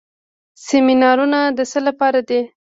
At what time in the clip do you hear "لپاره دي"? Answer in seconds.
1.87-2.41